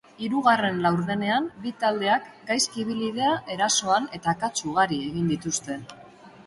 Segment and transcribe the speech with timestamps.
[0.25, 5.81] Hirugarren laurdenean bi taldeak gaizki ibili dira erasoan eta akats ugari egin dituzte.